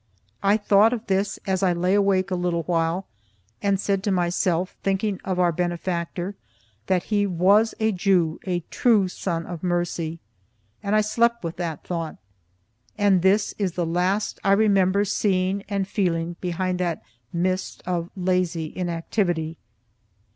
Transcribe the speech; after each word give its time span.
I 0.41 0.57
thought 0.57 0.93
of 0.93 1.05
this 1.05 1.37
as 1.45 1.61
I 1.61 1.73
lay 1.73 1.93
awake 1.93 2.31
a 2.31 2.35
little 2.35 2.63
while, 2.63 3.05
and 3.61 3.79
said 3.79 4.01
to 4.03 4.11
myself, 4.11 4.75
thinking 4.81 5.21
of 5.23 5.37
our 5.39 5.51
benefactor, 5.51 6.33
that 6.87 7.03
he 7.13 7.27
was 7.27 7.75
a 7.79 7.91
Jew, 7.91 8.39
a 8.47 8.61
true 8.71 9.07
"Son 9.07 9.45
of 9.45 9.61
Mercy." 9.61 10.19
And 10.81 10.95
I 10.95 11.01
slept 11.01 11.43
with 11.43 11.57
that 11.57 11.83
thought. 11.83 12.17
And 12.97 13.21
this 13.21 13.53
is 13.59 13.73
the 13.73 13.85
last 13.85 14.39
I 14.43 14.53
remember 14.53 15.05
seeing 15.05 15.61
and 15.69 15.87
feeling 15.87 16.35
behind 16.41 16.79
that 16.79 17.03
mist 17.31 17.83
of 17.85 18.09
lazy 18.17 18.73
inactivity. 18.75 19.55